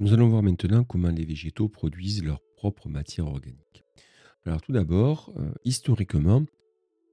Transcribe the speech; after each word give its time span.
Nous 0.00 0.14
allons 0.14 0.30
voir 0.30 0.42
maintenant 0.42 0.82
comment 0.82 1.10
les 1.10 1.26
végétaux 1.26 1.68
produisent 1.68 2.24
leur 2.24 2.40
propre 2.56 2.88
matière 2.88 3.26
organique. 3.26 3.84
Alors 4.46 4.62
tout 4.62 4.72
d'abord, 4.72 5.30
euh, 5.36 5.52
historiquement, 5.66 6.42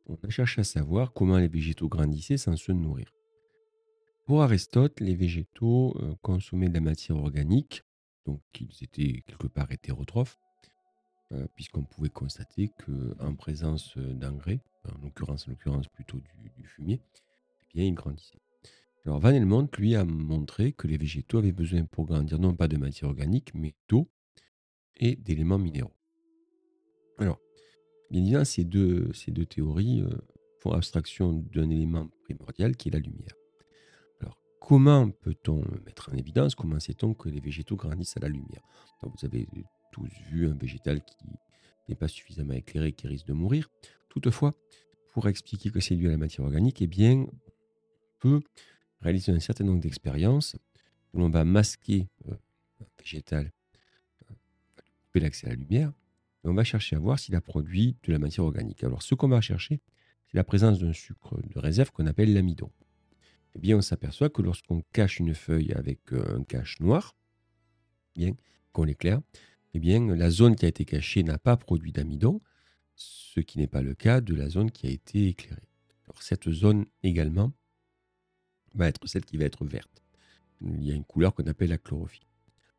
on 0.05 0.15
a 0.15 0.41
à 0.41 0.63
savoir 0.63 1.11
comment 1.11 1.37
les 1.37 1.49
végétaux 1.49 1.89
grandissaient 1.89 2.37
sans 2.37 2.55
se 2.55 2.71
nourrir. 2.71 3.13
Pour 4.25 4.41
Aristote, 4.41 5.01
les 5.01 5.15
végétaux 5.15 5.97
euh, 5.99 6.15
consommaient 6.21 6.69
de 6.69 6.75
la 6.75 6.79
matière 6.79 7.17
organique, 7.17 7.83
donc 8.25 8.39
ils 8.57 8.81
étaient 8.81 9.21
quelque 9.27 9.47
part 9.47 9.69
hétérotrophes, 9.69 10.39
euh, 11.33 11.45
puisqu'on 11.55 11.83
pouvait 11.83 12.07
constater 12.07 12.69
qu'en 12.85 13.35
présence 13.35 13.97
d'engrais, 13.97 14.61
en 14.85 14.97
l'occurrence, 15.03 15.45
l'occurrence 15.47 15.89
plutôt 15.89 16.21
du, 16.55 16.63
fumier, 16.63 17.01
eh 17.03 17.73
bien, 17.73 17.83
ils 17.83 17.93
grandissaient. 17.93 18.39
Alors 19.07 19.21
Van 19.21 19.29
Helmont, 19.29 19.69
lui, 19.77 19.95
a 19.95 20.03
montré 20.03 20.73
que 20.73 20.85
les 20.85 20.97
végétaux 20.97 21.37
avaient 21.37 21.53
besoin 21.53 21.85
pour 21.85 22.05
grandir 22.05 22.39
non 22.39 22.53
pas 22.53 22.67
de 22.67 22.75
matière 22.75 23.09
organique, 23.09 23.53
mais 23.53 23.73
d'eau 23.87 24.09
et 24.97 25.15
d'éléments 25.15 25.57
minéraux. 25.57 25.93
Alors, 27.17 27.39
bien 28.11 28.21
évidemment, 28.21 28.43
ces 28.43 28.65
deux, 28.65 29.13
ces 29.13 29.31
deux 29.31 29.45
théories 29.45 30.01
euh, 30.01 30.09
font 30.59 30.71
abstraction 30.71 31.31
d'un 31.31 31.69
élément 31.69 32.09
primordial 32.25 32.75
qui 32.75 32.89
est 32.89 32.91
la 32.91 32.99
lumière. 32.99 33.33
Alors, 34.19 34.37
comment 34.59 35.09
peut-on 35.09 35.63
mettre 35.85 36.09
en 36.11 36.17
évidence, 36.17 36.53
comment 36.53 36.81
sait-on 36.81 37.13
que 37.13 37.29
les 37.29 37.39
végétaux 37.39 37.77
grandissent 37.77 38.17
à 38.17 38.19
la 38.19 38.27
lumière? 38.27 38.61
Vous 39.03 39.23
avez 39.23 39.47
tous 39.93 40.09
vu 40.29 40.49
un 40.49 40.53
végétal 40.53 41.01
qui 41.05 41.15
n'est 41.87 41.95
pas 41.95 42.09
suffisamment 42.09 42.55
éclairé, 42.55 42.91
qui 42.91 43.07
risque 43.07 43.27
de 43.27 43.33
mourir. 43.33 43.69
Toutefois, 44.09 44.53
pour 45.13 45.29
expliquer 45.29 45.69
que 45.69 45.79
c'est 45.79 45.95
dû 45.95 46.09
à 46.09 46.11
la 46.11 46.17
matière 46.17 46.45
organique, 46.45 46.81
eh 46.81 46.87
bien, 46.87 47.21
on 47.21 47.31
peut 48.19 48.41
réaliser 49.01 49.31
un 49.31 49.39
certain 49.39 49.63
nombre 49.63 49.79
d'expériences 49.79 50.55
où 51.13 51.19
l'on 51.19 51.29
va 51.29 51.45
masquer 51.45 52.07
euh, 52.27 52.33
un 52.81 52.85
végétal, 52.99 53.51
euh, 54.29 54.33
couper 55.05 55.19
l'accès 55.19 55.47
à 55.47 55.49
la 55.51 55.55
lumière, 55.55 55.91
et 56.43 56.47
on 56.47 56.53
va 56.53 56.63
chercher 56.63 56.95
à 56.95 56.99
voir 56.99 57.19
s'il 57.19 57.35
a 57.35 57.41
produit 57.41 57.95
de 58.03 58.11
la 58.11 58.19
matière 58.19 58.45
organique. 58.45 58.83
Alors, 58.83 59.01
ce 59.01 59.15
qu'on 59.15 59.27
va 59.27 59.41
chercher, 59.41 59.81
c'est 60.27 60.37
la 60.37 60.43
présence 60.43 60.79
d'un 60.79 60.93
sucre 60.93 61.39
de 61.41 61.59
réserve 61.59 61.91
qu'on 61.91 62.05
appelle 62.05 62.33
l'amidon. 62.33 62.71
Eh 63.55 63.59
bien, 63.59 63.77
on 63.77 63.81
s'aperçoit 63.81 64.29
que 64.29 64.41
lorsqu'on 64.41 64.83
cache 64.93 65.19
une 65.19 65.33
feuille 65.33 65.73
avec 65.73 66.13
euh, 66.13 66.37
un 66.37 66.43
cache 66.43 66.79
noir, 66.79 67.15
bien 68.15 68.35
qu'on 68.71 68.83
l'éclaire, 68.83 69.21
eh 69.73 69.79
bien, 69.79 70.15
la 70.15 70.29
zone 70.29 70.55
qui 70.55 70.65
a 70.65 70.67
été 70.67 70.85
cachée 70.85 71.23
n'a 71.23 71.37
pas 71.37 71.57
produit 71.57 71.91
d'amidon, 71.91 72.41
ce 72.95 73.39
qui 73.39 73.59
n'est 73.59 73.67
pas 73.67 73.81
le 73.81 73.93
cas 73.93 74.21
de 74.21 74.35
la 74.35 74.49
zone 74.49 74.71
qui 74.71 74.87
a 74.87 74.89
été 74.89 75.29
éclairée. 75.29 75.69
Alors, 76.05 76.21
cette 76.21 76.49
zone 76.51 76.85
également 77.03 77.51
va 78.77 78.87
être 78.87 79.05
celle 79.07 79.25
qui 79.25 79.37
va 79.37 79.45
être 79.45 79.65
verte. 79.65 80.03
Il 80.61 80.83
y 80.83 80.91
a 80.91 80.95
une 80.95 81.03
couleur 81.03 81.33
qu'on 81.33 81.45
appelle 81.45 81.69
la 81.69 81.77
chlorophylle. 81.77 82.25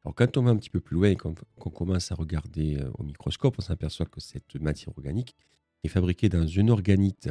Alors 0.04 0.14
quand 0.14 0.36
on 0.36 0.42
va 0.42 0.50
un 0.50 0.56
petit 0.56 0.70
peu 0.70 0.80
plus 0.80 0.94
loin 0.94 1.10
et 1.10 1.16
qu'on 1.16 1.34
commence 1.70 2.12
à 2.12 2.14
regarder 2.14 2.76
euh, 2.76 2.90
au 2.94 3.02
microscope, 3.02 3.56
on 3.58 3.62
s'aperçoit 3.62 4.06
que 4.06 4.20
cette 4.20 4.54
matière 4.56 4.96
organique 4.96 5.36
est 5.84 5.88
fabriquée 5.88 6.28
dans 6.28 6.46
une 6.46 6.70
organite 6.70 7.30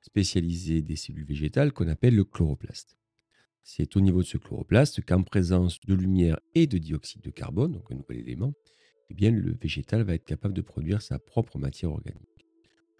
spécialisée 0.00 0.82
des 0.82 0.96
cellules 0.96 1.24
végétales 1.24 1.72
qu'on 1.72 1.88
appelle 1.88 2.14
le 2.14 2.24
chloroplaste. 2.24 2.96
C'est 3.62 3.96
au 3.96 4.00
niveau 4.00 4.22
de 4.22 4.26
ce 4.26 4.36
chloroplaste 4.36 5.04
qu'en 5.04 5.22
présence 5.22 5.80
de 5.80 5.94
lumière 5.94 6.38
et 6.54 6.66
de 6.66 6.78
dioxyde 6.78 7.22
de 7.22 7.30
carbone, 7.30 7.72
donc 7.72 7.90
un 7.90 7.94
nouvel 7.94 8.18
élément, 8.18 8.52
eh 9.10 9.14
bien, 9.14 9.30
le 9.30 9.52
végétal 9.52 10.02
va 10.02 10.14
être 10.14 10.24
capable 10.24 10.54
de 10.54 10.60
produire 10.60 11.02
sa 11.02 11.18
propre 11.18 11.58
matière 11.58 11.90
organique. 11.90 12.46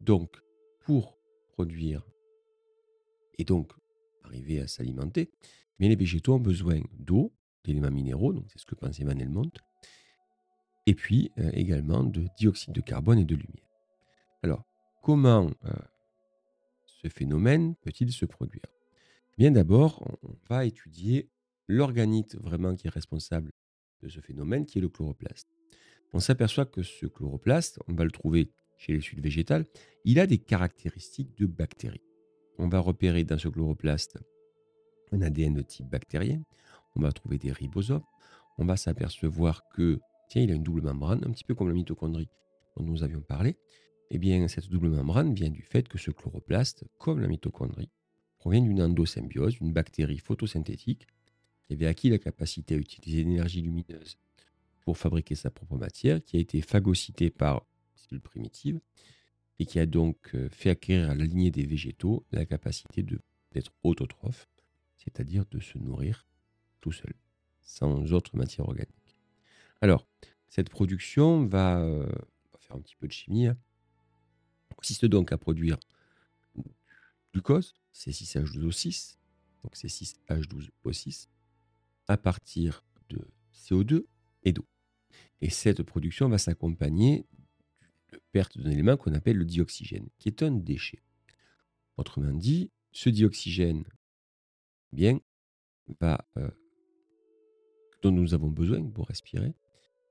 Donc, 0.01 0.37
pour 0.81 1.19
produire 1.53 2.03
et 3.39 3.45
donc 3.45 3.73
arriver 4.25 4.61
à 4.61 4.67
s'alimenter, 4.67 5.31
mais 5.79 5.89
les 5.89 5.97
végétaux 5.97 6.35
ont 6.35 6.41
besoin 6.41 6.81
d'eau, 6.99 7.33
d'éléments 7.65 7.91
minéraux, 7.91 8.33
donc 8.33 8.45
c'est 8.51 8.59
ce 8.59 8.67
que 8.67 8.75
pensait 8.75 9.05
Van 9.05 9.19
Helmont, 9.19 9.51
et 10.87 10.95
puis 10.95 11.31
euh, 11.39 11.51
également 11.53 12.05
de 12.05 12.27
dioxyde 12.39 12.75
de 12.75 12.81
carbone 12.81 13.19
et 13.19 13.25
de 13.25 13.35
lumière. 13.35 13.69
Alors, 14.43 14.65
comment 15.03 15.51
euh, 15.65 15.73
ce 16.87 17.09
phénomène 17.09 17.75
peut-il 17.77 18.13
se 18.13 18.27
produire? 18.27 18.65
Bien 19.39 19.51
d'abord, 19.51 20.03
on 20.23 20.37
va 20.49 20.65
étudier 20.65 21.31
l'organite 21.67 22.37
vraiment 22.37 22.77
qui 22.77 22.87
est 22.87 22.91
responsable 22.91 23.53
de 24.03 24.09
ce 24.09 24.21
phénomène, 24.21 24.67
qui 24.67 24.79
est 24.79 24.83
le 24.83 24.89
chloroplaste. 24.89 25.49
On 26.13 26.21
s'aperçoit 26.21 26.67
que 26.67 26.83
ce 26.83 27.07
chloroplaste, 27.07 27.81
on 27.89 27.95
va 27.95 28.05
le 28.05 28.11
trouver 28.11 28.53
chez 28.77 28.93
les 28.93 29.01
suites 29.01 29.21
végétales, 29.21 29.65
il 30.05 30.21
a 30.21 30.27
des 30.27 30.39
caractéristiques 30.39 31.37
de 31.39 31.47
bactéries 31.47 32.03
on 32.59 32.69
va 32.69 32.79
repérer 32.81 33.25
dans 33.25 33.39
ce 33.39 33.49
chloroplaste 33.49 34.19
un 35.13 35.23
ADN 35.23 35.55
de 35.55 35.63
type 35.63 35.89
bactérien, 35.89 36.43
on 36.97 37.01
va 37.01 37.13
trouver 37.13 37.39
des 37.39 37.53
ribosomes, 37.53 38.05
on 38.59 38.65
va 38.65 38.77
s'apercevoir 38.77 39.69
que, 39.69 40.01
tiens, 40.29 40.43
il 40.43 40.51
a 40.51 40.55
une 40.55 40.63
double 40.63 40.83
membrane, 40.83 41.23
un 41.25 41.31
petit 41.31 41.45
peu 41.45 41.55
comme 41.55 41.69
la 41.69 41.75
mitochondrie 41.75 42.29
dont 42.77 42.85
nous 42.85 43.03
avions 43.03 43.21
parlé. 43.21 43.57
Eh 44.11 44.19
bien, 44.19 44.47
cette 44.49 44.69
double 44.69 44.91
membrane 44.91 45.35
vient 45.35 45.51
du 45.51 45.63
fait 45.63 45.89
que 45.89 45.99
ce 45.99 46.11
chloroplaste, 46.11 46.85
comme 46.99 47.21
la 47.21 47.29
mitochondrie, 47.29 47.91
provient 48.39 48.63
d'une 48.63 48.83
endosymbiose, 48.83 49.55
d'une 49.55 49.73
bactérie 49.73 50.19
photosynthétique 50.19 51.07
qui 51.67 51.73
avait 51.73 51.87
acquis 51.87 52.11
la 52.11 52.19
capacité 52.19 52.75
à 52.75 52.79
utiliser 52.79 53.25
l'énergie 53.25 53.63
lumineuse 53.63 54.19
pour 54.85 54.99
fabriquer 54.99 55.35
sa 55.35 55.51
propre 55.51 55.77
matière, 55.77 56.23
qui 56.23 56.37
a 56.37 56.41
été 56.41 56.61
phagocytée 56.61 57.31
par 57.31 57.65
cellules 57.95 58.21
primitives 58.21 58.81
et 59.59 59.67
qui 59.67 59.79
a 59.79 59.87
donc 59.87 60.35
euh, 60.35 60.49
fait 60.51 60.71
acquérir 60.71 61.11
à 61.11 61.15
la 61.15 61.25
lignée 61.25 61.51
des 61.51 61.67
végétaux 61.67 62.27
la 62.33 62.45
capacité 62.45 63.03
d'être 63.03 63.73
autotrophe, 63.83 64.49
c'est-à-dire 64.97 65.45
de 65.51 65.61
se 65.61 65.79
nourrir 65.79 66.27
tout 66.81 66.93
seul, 66.93 67.15
sans 67.63 68.13
autre 68.13 68.37
matière 68.37 68.67
organique. 68.67 69.19
Alors, 69.81 70.07
cette 70.49 70.71
production 70.71 71.47
va, 71.47 71.81
euh, 71.81 72.07
faire 72.59 72.77
un 72.77 72.81
petit 72.81 72.97
peu 72.97 73.07
de 73.07 73.13
chimie, 73.13 73.47
hein, 73.47 73.57
consiste 74.77 75.05
donc 75.05 75.33
à 75.33 75.39
produire 75.39 75.79
du 76.57 76.63
glucose, 77.33 77.75
C6H12O6, 77.95 79.17
donc 79.63 79.75
C6H12O6, 79.77 81.29
à 82.09 82.17
partir 82.17 82.85
de 83.09 83.27
CO2 83.53 84.05
et 84.43 84.53
d'eau. 84.53 84.67
Et 85.41 85.51
cette 85.51 85.83
production 85.83 86.29
va 86.29 86.39
s'accompagner 86.39 87.27
perte 88.33 88.59
d'un 88.59 88.71
élément 88.71 88.97
qu'on 88.97 89.15
appelle 89.15 89.37
le 89.37 89.45
dioxygène, 89.45 90.09
qui 90.19 90.29
est 90.29 90.43
un 90.43 90.51
déchet. 90.51 91.03
Autrement 91.97 92.33
dit, 92.33 92.71
ce 92.93 93.09
dioxygène 93.09 93.85
bien, 94.95 95.19
euh, 96.03 96.51
dont 98.03 98.13
nous 98.13 98.35
avons 98.35 98.51
besoin 98.51 98.83
pour 98.89 99.09
respirer, 99.09 99.53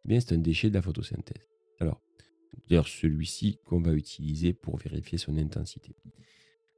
eh 0.06 0.08
bien, 0.08 0.20
c'est 0.20 0.34
un 0.34 0.40
déchet 0.40 0.70
de 0.70 0.76
la 0.76 0.82
photosynthèse. 0.82 1.48
Alors, 1.80 2.02
d'ailleurs, 2.68 2.88
celui-ci 2.88 3.60
qu'on 3.66 3.82
va 3.82 3.94
utiliser 3.94 4.54
pour 4.54 4.78
vérifier 4.78 5.18
son 5.18 5.38
intensité. 5.38 5.96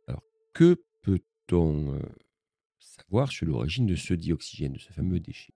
Alors, 0.08 0.24
que 0.53 0.81
peut-on 1.02 1.96
euh, 1.96 2.00
savoir 2.80 3.31
sur 3.31 3.47
l'origine 3.47 3.85
de 3.85 3.96
ce 3.96 4.14
dioxygène, 4.14 4.74
de 4.74 4.80
ce 4.80 4.94
fameux 4.94 5.19
déchet? 5.19 5.53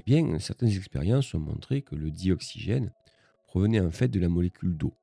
Eh 0.00 0.02
bien, 0.04 0.38
certaines 0.38 0.70
expériences 0.70 1.34
ont 1.34 1.40
montré 1.40 1.82
que 1.82 1.94
le 1.94 2.10
dioxygène 2.10 2.92
provenait 3.46 3.80
en 3.80 3.90
fait 3.90 4.08
de 4.08 4.20
la 4.20 4.28
molécule 4.28 4.76
d'eau 4.76 4.94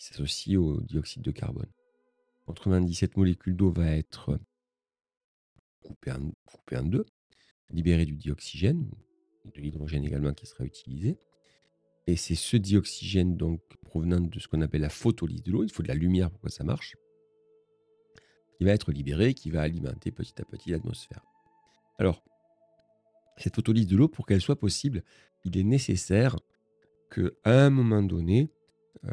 qui 0.00 0.06
s'associe 0.06 0.56
au 0.56 0.80
dioxyde 0.80 1.22
de 1.22 1.30
carbone. 1.30 1.70
Autrement 2.46 2.80
dit, 2.80 2.94
cette 2.94 3.18
molécule 3.18 3.54
d'eau 3.54 3.70
va 3.70 3.90
être 3.96 4.38
coupée 5.82 6.12
en, 6.12 6.82
deux, 6.84 7.04
libérer 7.68 8.06
du 8.06 8.16
dioxygène, 8.16 8.90
de 9.44 9.60
l'hydrogène 9.60 10.04
également 10.04 10.32
qui 10.32 10.46
sera 10.46 10.64
utilisé. 10.64 11.18
Et 12.06 12.16
c'est 12.16 12.34
ce 12.34 12.56
dioxygène 12.56 13.36
donc 13.36 13.60
provenant 13.84 14.20
de 14.20 14.38
ce 14.38 14.48
qu'on 14.48 14.62
appelle 14.62 14.80
la 14.80 14.88
photolyse 14.88 15.42
de 15.42 15.52
l'eau, 15.52 15.64
il 15.64 15.70
faut 15.70 15.82
de 15.82 15.88
la 15.88 15.94
lumière 15.94 16.30
pour 16.30 16.40
que 16.40 16.50
ça 16.50 16.64
marche, 16.64 16.96
qui 18.56 18.64
va 18.64 18.70
être 18.70 18.92
libéré, 18.92 19.34
qui 19.34 19.50
va 19.50 19.60
alimenter 19.60 20.10
petit 20.10 20.40
à 20.40 20.46
petit 20.46 20.70
l'atmosphère. 20.70 21.24
Alors, 21.98 22.24
cette 23.36 23.54
photolyse 23.54 23.86
de 23.86 23.98
l'eau, 23.98 24.08
pour 24.08 24.24
qu'elle 24.24 24.40
soit 24.40 24.58
possible, 24.58 25.04
il 25.44 25.58
est 25.58 25.64
nécessaire 25.64 26.36
qu'à 27.10 27.30
un 27.44 27.68
moment 27.68 28.02
donné, 28.02 28.50
euh, 29.04 29.12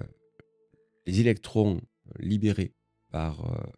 les 1.07 1.21
électrons 1.21 1.81
libérés 2.19 2.73
par, 3.09 3.45
euh, 3.45 3.71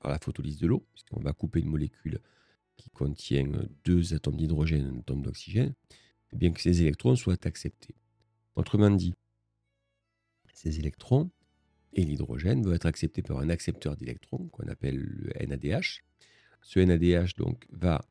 par 0.00 0.10
la 0.10 0.18
photolyse 0.18 0.58
de 0.58 0.66
l'eau, 0.66 0.86
puisqu'on 0.92 1.20
va 1.20 1.32
couper 1.32 1.60
une 1.60 1.68
molécule 1.68 2.20
qui 2.76 2.90
contient 2.90 3.46
deux 3.84 4.14
atomes 4.14 4.36
d'hydrogène 4.36 4.86
et 4.86 4.96
un 4.96 4.98
atome 4.98 5.22
d'oxygène, 5.22 5.74
et 6.32 6.36
bien 6.36 6.50
que 6.50 6.60
ces 6.60 6.80
électrons 6.80 7.14
soient 7.14 7.46
acceptés. 7.46 7.94
Autrement 8.56 8.90
dit, 8.90 9.14
ces 10.54 10.78
électrons 10.78 11.30
et 11.92 12.02
l'hydrogène 12.04 12.62
vont 12.62 12.72
être 12.72 12.86
acceptés 12.86 13.22
par 13.22 13.38
un 13.38 13.50
accepteur 13.50 13.96
d'électrons 13.96 14.48
qu'on 14.48 14.68
appelle 14.68 14.96
le 14.96 15.46
NADH. 15.46 16.02
Ce 16.62 16.80
NADH 16.80 17.36
donc 17.36 17.66
va 17.70 18.04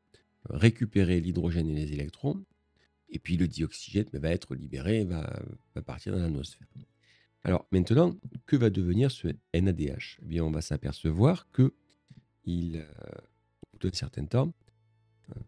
récupérer 0.50 1.20
l'hydrogène 1.20 1.70
et 1.70 1.76
les 1.76 1.94
électrons, 1.94 2.46
et 3.10 3.18
puis 3.18 3.36
le 3.38 3.48
dioxygène 3.48 4.10
va 4.14 4.30
être 4.30 4.56
libéré, 4.56 5.04
va, 5.06 5.42
va 5.74 5.82
partir 5.82 6.14
dans 6.14 6.22
l'atmosphère. 6.22 6.68
Alors 7.44 7.66
maintenant, 7.72 8.16
que 8.46 8.56
va 8.56 8.70
devenir 8.70 9.12
ce 9.12 9.28
NADH 9.54 10.20
eh 10.22 10.26
bien, 10.26 10.44
On 10.44 10.52
va 10.52 10.62
s'apercevoir 10.62 11.50
que 11.52 11.74
il, 12.44 12.78
euh, 12.78 12.86
au 13.62 13.78
bout 13.78 13.90
d'un 13.90 13.94
certain 13.94 14.26
temps, 14.26 14.54
euh, 15.30 15.40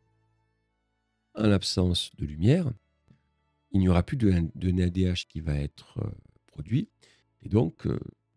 en 1.36 1.48
l'absence 1.48 2.12
de 2.16 2.26
lumière, 2.26 2.72
il 3.72 3.80
n'y 3.80 3.90
aura 3.90 4.04
plus 4.04 4.18
de, 4.18 4.32
NADH 4.32 5.28
qui 5.28 5.40
va 5.40 5.56
être 5.56 6.00
euh, 6.00 6.12
produit, 6.48 6.90
et 7.42 7.50
donc 7.50 7.88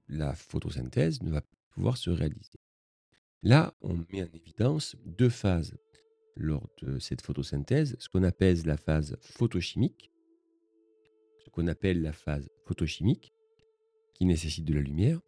la 0.09 0.35
photosynthèse 0.35 1.23
ne 1.23 1.31
va 1.31 1.41
pas 1.41 1.57
pouvoir 1.71 1.97
se 1.97 2.11
réaliser. 2.11 2.59
Là, 3.43 3.75
on 3.83 3.95
met 3.95 4.23
en 4.23 4.33
évidence 4.33 4.97
deux 5.05 5.29
phases 5.29 5.77
lors 6.37 6.69
de 6.81 6.99
cette 6.99 7.21
photosynthèse, 7.21 7.97
ce 7.99 8.09
qu'on 8.09 8.23
appelle 8.23 8.63
la 8.65 8.77
phase 8.77 9.17
photochimique, 9.21 10.11
ce 11.45 11.51
qu'on 11.51 11.67
appelle 11.67 12.01
la 12.01 12.13
phase 12.13 12.49
photochimique, 12.65 13.34
qui 14.15 14.25
nécessite 14.25 14.65
de 14.65 14.75
la 14.75 14.81
lumière, 14.81 15.21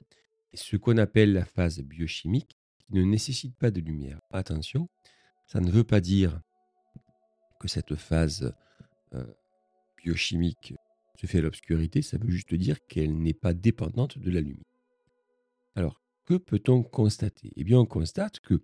et 0.52 0.56
ce 0.56 0.76
qu'on 0.76 0.96
appelle 0.96 1.32
la 1.32 1.44
phase 1.44 1.80
biochimique, 1.80 2.56
qui 2.78 2.94
ne 2.94 3.02
nécessite 3.02 3.54
pas 3.56 3.70
de 3.70 3.80
lumière. 3.80 4.20
Attention, 4.30 4.88
ça 5.46 5.60
ne 5.60 5.70
veut 5.70 5.84
pas 5.84 6.00
dire 6.00 6.40
que 7.60 7.68
cette 7.68 7.96
phase 7.96 8.54
euh, 9.14 9.26
biochimique 10.02 10.74
se 11.20 11.26
fait 11.26 11.38
à 11.38 11.42
l'obscurité, 11.42 12.02
ça 12.02 12.18
veut 12.18 12.30
juste 12.30 12.54
dire 12.54 12.78
qu'elle 12.86 13.16
n'est 13.16 13.34
pas 13.34 13.54
dépendante 13.54 14.18
de 14.18 14.30
la 14.30 14.40
lumière. 14.40 14.64
Alors, 15.74 16.00
que 16.24 16.34
peut-on 16.34 16.82
constater? 16.82 17.52
Eh 17.56 17.64
bien, 17.64 17.78
on 17.78 17.86
constate 17.86 18.40
que 18.40 18.62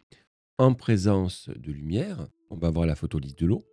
en 0.58 0.74
présence 0.74 1.48
de 1.48 1.72
lumière, 1.72 2.28
on 2.50 2.56
va 2.56 2.68
avoir 2.68 2.86
la 2.86 2.94
photolyse 2.94 3.36
de 3.36 3.46
l'eau. 3.46 3.66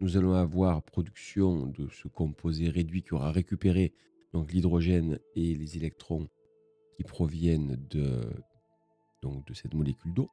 Nous 0.00 0.16
allons 0.16 0.32
avoir 0.32 0.82
production 0.82 1.66
de 1.66 1.88
ce 1.88 2.08
composé 2.08 2.68
réduit 2.68 3.02
qui 3.02 3.14
aura 3.14 3.32
récupéré 3.32 3.92
donc 4.32 4.52
l'hydrogène 4.52 5.18
et 5.34 5.54
les 5.54 5.76
électrons 5.76 6.28
qui 6.96 7.04
proviennent 7.04 7.76
de, 7.90 8.20
cette 9.52 9.74
molécule 9.74 10.14
d'eau. 10.14 10.30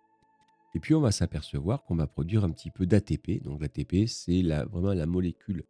Et 0.75 0.79
puis 0.79 0.93
on 0.93 1.01
va 1.01 1.11
s'apercevoir 1.11 1.83
qu'on 1.83 1.95
va 1.95 2.07
produire 2.07 2.43
un 2.43 2.51
petit 2.51 2.71
peu 2.71 2.85
d'ATP. 2.85 3.43
Donc 3.43 3.61
l'ATP, 3.61 4.07
c'est 4.07 4.43
vraiment 4.43 4.93
la 4.93 5.05
molécule, 5.05 5.63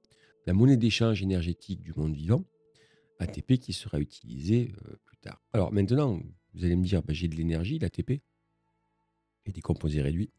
la 0.46 0.54
monnaie 0.54 0.78
d'échange 0.78 1.22
énergétique 1.22 1.82
du 1.82 1.94
monde 1.96 2.14
vivant. 2.14 2.44
ATP 3.20 3.58
qui 3.58 3.74
sera 3.74 4.00
utilisé 4.00 4.76
euh, 4.86 4.96
plus 5.06 5.18
tard. 5.18 5.42
Alors 5.52 5.72
maintenant, 5.72 6.20
vous 6.54 6.66
allez 6.66 6.76
me 6.76 6.84
dire, 6.84 7.02
bah, 7.02 7.14
j'ai 7.14 7.28
de 7.28 7.36
l'énergie, 7.36 7.80
l'ATP, 7.80 8.22
et 9.46 9.52
des 9.52 9.62
composés 9.62 10.02
réduits. 10.02 10.30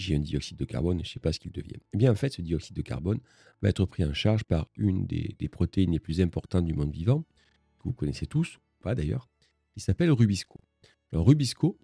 J'ai 0.00 0.16
un 0.16 0.20
dioxyde 0.20 0.56
de 0.56 0.64
carbone, 0.64 0.98
je 0.98 1.02
ne 1.02 1.08
sais 1.08 1.20
pas 1.20 1.32
ce 1.32 1.40
qu'il 1.40 1.52
devient. 1.52 1.78
Eh 1.92 1.96
bien, 1.96 2.12
en 2.12 2.14
fait, 2.14 2.30
ce 2.30 2.42
dioxyde 2.42 2.76
de 2.76 2.82
carbone 2.82 3.20
va 3.62 3.68
être 3.68 3.84
pris 3.86 4.04
en 4.04 4.12
charge 4.12 4.44
par 4.44 4.68
une 4.76 5.06
des, 5.06 5.48
protéines 5.48 5.92
les 5.92 6.00
plus 6.00 6.20
importantes 6.20 6.64
du 6.64 6.74
monde 6.74 6.92
vivant, 6.92 7.22
que 7.78 7.84
vous 7.84 7.92
connaissez 7.92 8.26
tous, 8.26 8.58
pas 8.82 8.94
d'ailleurs, 8.94 9.28
qui 9.72 9.80
s'appelle 9.80 10.10
Rubisco. 10.10 10.60
Alors, 11.12 11.26
Rubisco, 11.26 11.78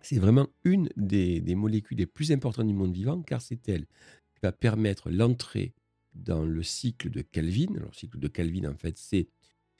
c'est 0.00 0.18
vraiment 0.18 0.48
une 0.64 0.88
des, 0.96 1.54
molécules 1.54 1.98
les 1.98 2.06
plus 2.06 2.32
importantes 2.32 2.66
du 2.66 2.74
monde 2.74 2.92
vivant, 2.92 3.22
car 3.22 3.40
c'est 3.40 3.68
elle 3.68 3.86
qui 3.86 4.40
va 4.42 4.52
permettre 4.52 5.10
l'entrée 5.10 5.74
dans 6.14 6.44
le 6.44 6.62
cycle 6.62 7.10
de 7.10 7.22
Kelvin. 7.22 7.74
Alors, 7.74 7.88
le 7.88 7.94
cycle 7.94 8.18
de 8.18 8.28
Kelvin, 8.28 8.70
en 8.70 8.76
fait, 8.76 8.96
c'est 8.98 9.28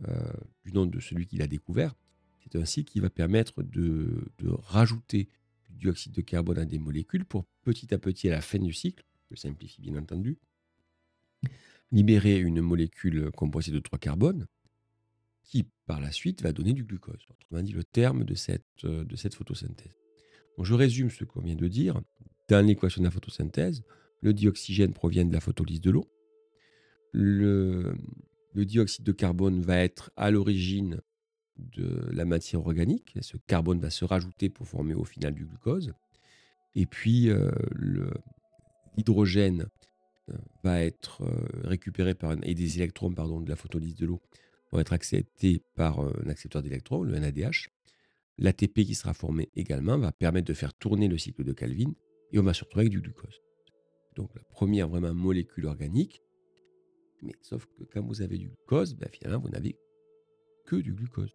euh, 0.09 0.33
du 0.65 0.73
nom 0.73 0.87
de 0.87 1.01
celui 1.01 1.27
qui 1.27 1.37
l'a 1.37 1.47
découvert. 1.47 1.95
C'est 2.43 2.59
un 2.59 2.65
cycle 2.65 2.93
qui 2.93 3.01
va 3.01 3.11
permettre 3.11 3.63
de, 3.63 4.31
rajouter 4.65 5.29
dioxyde 5.77 6.13
de 6.13 6.21
carbone 6.21 6.59
à 6.59 6.65
des 6.65 6.79
molécules 6.79 7.25
pour 7.25 7.45
petit 7.63 7.93
à 7.95 7.99
petit, 7.99 8.29
à 8.29 8.33
la 8.33 8.41
fin 8.41 8.59
du 8.59 8.73
cycle, 8.73 9.05
je 9.31 9.37
simplifie 9.37 9.81
bien 9.81 9.97
entendu, 9.97 10.39
libérer 11.93 12.39
une 12.39 12.61
molécule 12.61 13.31
composée 13.33 13.73
de 13.73 13.81
trois 13.81 13.99
carbones 13.99 14.47
qui, 15.43 15.67
par 15.87 16.01
la 16.01 16.11
suite, 16.11 16.43
va 16.43 16.53
donner 16.53 16.73
du 16.73 16.85
glucose. 16.85 17.25
Autrement 17.31 17.63
dit, 17.63 17.73
le 17.73 17.85
terme 17.85 18.25
de 18.25 18.35
cette, 18.35 18.85
de 18.85 19.17
cette 19.17 19.35
photosynthèse 19.35 19.95
je 20.65 20.75
résume 20.75 21.11
ce 21.11 21.25
qu'on 21.25 21.41
vient 21.41 21.55
de 21.55 21.69
dire. 21.69 22.01
Dans 22.49 22.65
l'équation 22.65 23.03
de 23.03 23.07
la 23.07 23.11
photosynthèse, 23.11 23.83
le 24.21 24.33
dioxygène 24.33 24.93
provient 24.93 25.25
de 25.25 25.33
la 25.33 25.41
photolyse 25.41 25.81
de 25.81 25.91
l'eau. 25.91 26.11
Le, 27.13 27.95
dioxyde 28.55 29.05
de 29.05 29.13
carbone 29.13 29.61
va 29.61 29.79
être 29.79 30.11
à 30.17 30.31
l'origine 30.31 31.01
de 31.59 32.09
la 32.13 32.25
matière 32.25 32.61
organique. 32.61 33.15
ce 33.21 33.37
carbone 33.37 33.81
va 33.81 33.91
se 33.91 34.05
rajouter 34.05 34.49
pour 34.49 34.67
former 34.67 34.95
au 34.95 35.05
final 35.05 35.35
du 35.35 35.45
glucose. 35.45 35.93
Et 36.75 36.87
puis, 36.87 37.31
euh, 37.31 37.51
l'hydrogène 38.97 39.67
euh, 40.31 40.35
va 40.63 40.83
être 40.83 41.23
euh, 41.23 41.47
récupéré 41.65 42.15
par 42.15 42.37
et 42.43 42.55
des 42.55 42.77
électrons 42.77 43.13
pardon, 43.13 43.41
de 43.41 43.49
la 43.49 43.57
photolyse 43.57 43.97
de 43.97 44.07
l'eau 44.07 44.21
vont 44.73 44.81
être 44.81 44.93
acceptés 44.93 45.63
par 45.75 46.01
un 46.01 46.29
accepteur 46.29 46.63
d'électrons, 46.63 47.03
le 47.03 47.19
NADH. 47.19 47.69
L'ATP 48.39 48.85
qui 48.85 48.95
sera 48.95 49.15
formé 49.15 49.49
également 49.55 49.97
va 49.97 50.13
permettre 50.13 50.49
de 50.49 50.55
faire 50.55 50.75
tourner 50.75 51.09
le 51.09 51.17
cycle 51.17 51.45
de 51.45 51.53
Calvin 51.53 51.95
et 52.33 52.39
on 52.39 52.43
va 52.43 52.53
se 52.53 52.65
retrouver 52.65 52.83
avec 52.83 52.93
du 52.93 53.01
glucose. 53.01 53.41
Donc 54.17 54.35
la 54.35 54.43
première 54.43 54.89
vraiment 54.89 55.15
molécule 55.15 55.67
organique, 55.67 56.21
mais 57.23 57.35
sauf 57.41 57.67
que 57.67 57.85
quand 57.85 58.03
vous 58.03 58.23
avez 58.23 58.39
du 58.39 58.49
glucose, 58.49 58.95
ben, 58.95 59.09
finalement 59.11 59.41
vous 59.41 59.49
n'avez 59.49 59.79
que 60.67 60.77
du 60.77 60.93
glucose. 60.93 61.33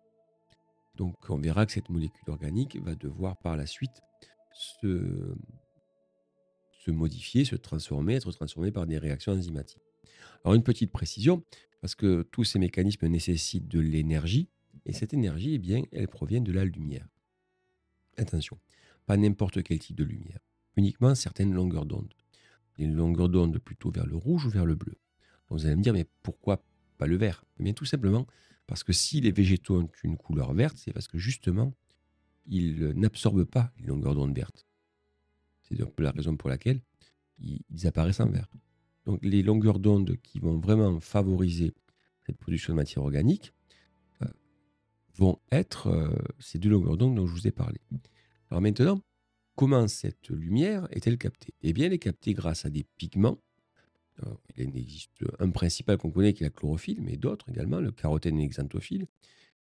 Donc 1.02 1.16
on 1.32 1.38
verra 1.38 1.66
que 1.66 1.72
cette 1.72 1.90
molécule 1.90 2.30
organique 2.30 2.80
va 2.80 2.94
devoir 2.94 3.36
par 3.38 3.58
la 3.58 3.66
suite 3.66 4.04
se, 4.54 5.34
modifier, 6.86 7.44
se 7.44 7.56
transformer, 7.56 8.18
être 8.18 8.32
transformée 8.32 8.72
par 8.72 8.86
des 8.86 9.00
réactions 9.00 9.32
enzymatiques. 9.32 9.82
Alors 10.44 10.54
une 10.54 10.62
petite 10.62 10.92
précision, 10.92 11.44
parce 11.82 11.96
que 11.96 12.22
tous 12.22 12.44
ces 12.44 12.60
mécanismes 12.60 13.08
nécessitent 13.08 13.68
de 13.68 13.80
l'énergie, 13.80 14.48
et 14.86 14.94
cette 14.94 15.16
énergie, 15.16 15.56
eh 15.56 15.58
bien, 15.58 15.82
elle 15.92 16.08
provient 16.08 16.40
de 16.40 16.52
la 16.52 16.66
lumière. 16.66 17.08
Attention, 18.18 18.60
pas 19.08 19.18
n'importe 19.18 19.64
quel 19.64 19.80
type 19.80 19.96
de 19.96 20.04
lumière, 20.04 20.42
uniquement 20.76 21.16
certaines 21.16 21.52
longueurs 21.52 21.88
d'onde. 21.88 22.14
Les 22.78 22.86
longueurs 22.86 23.30
d'onde 23.30 23.58
plutôt 23.58 23.90
vers 23.90 24.06
le 24.06 24.18
rouge 24.18 24.46
ou 24.46 24.52
vers 24.52 24.68
le 24.68 24.76
bleu. 24.76 25.00
vous 25.50 25.66
allez 25.66 25.76
me 25.76 25.82
dire, 25.82 25.94
mais 25.94 26.06
pourquoi 26.22 26.64
pas 27.00 27.08
le 27.08 27.16
vert? 27.16 27.44
Eh 27.60 27.64
bien, 27.64 27.74
tout 27.74 27.86
simplement 27.86 28.28
parce 28.72 28.86
que 28.86 28.94
si 28.94 29.20
les 29.20 29.34
végétaux 29.34 29.82
ont 29.82 29.90
une 30.06 30.16
couleur 30.16 30.54
verte, 30.54 30.78
c'est 30.78 30.94
parce 30.94 31.10
que 31.10 31.18
justement, 31.18 31.74
ils 32.46 32.94
n'absorbent 32.96 33.44
pas 33.44 33.74
les 33.78 33.86
longueurs 33.86 34.16
d'onde 34.16 34.34
vertes. 34.34 34.66
C'est 35.64 35.76
donc 35.76 36.00
la 36.00 36.12
raison 36.12 36.38
pour 36.38 36.48
laquelle 36.50 36.82
ils 37.38 37.86
apparaissent 37.86 38.22
en 38.22 38.30
vert. 38.30 38.48
Donc 39.06 39.20
les 39.24 39.44
longueurs 39.44 39.80
d'onde 39.80 40.16
qui 40.24 40.40
vont 40.40 40.58
vraiment 40.58 41.02
favoriser 41.02 41.74
cette 42.26 42.38
production 42.38 42.72
de 42.72 42.78
matière 42.78 43.04
organique, 43.04 43.52
vont 45.16 45.40
être 45.52 45.88
euh, 45.88 46.10
ces 46.40 46.58
deux 46.58 46.70
longueurs 46.70 46.96
d'onde 46.96 47.16
dont 47.16 47.28
je 47.28 47.34
vous 47.34 47.48
ai 47.48 47.52
parlé. 47.52 47.80
Alors 48.50 48.62
maintenant, 48.62 49.02
comment 49.56 49.88
cette 49.90 50.30
lumière 50.30 50.88
est-elle 50.92 51.18
captée? 51.18 51.54
Eh 51.62 51.74
bien, 51.74 51.88
elle 51.88 51.94
est 51.94 52.00
captée 52.00 52.34
grâce 52.34 52.66
à 52.66 52.70
des 52.70 52.86
pigments. 52.98 53.38
Il 54.58 54.78
existe 54.78 55.12
un 55.40 55.50
principal 55.50 55.98
qu'on 55.98 56.12
connaît 56.12 56.34
qui 56.34 56.44
est 56.44 56.48
la 56.48 56.52
chlorophylle, 56.52 57.02
mais 57.02 57.18
d'autres 57.18 57.50
également, 57.50 57.80
le 57.80 57.92
carotène 57.92 58.38
et 58.38 58.42
l'exanthophylle, 58.42 59.08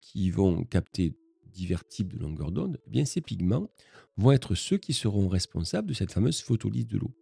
qui 0.01 0.31
vont 0.31 0.65
capter 0.65 1.15
divers 1.47 1.87
types 1.87 2.13
de 2.13 2.19
longueurs 2.19 2.53
d'onde. 2.53 2.81
Eh 2.87 2.91
bien, 2.91 3.05
ces 3.05 3.21
pigments 3.21 3.71
vont 4.17 4.33
être 4.33 4.55
ceux 4.55 4.79
qui 4.79 4.95
seront 4.95 5.29
responsables 5.29 5.89
de 5.89 5.95
cette 5.95 6.13
fameuse 6.13 6.41
photolyse 6.41 6.87
de 6.87 6.99
l'eau. 6.99 7.15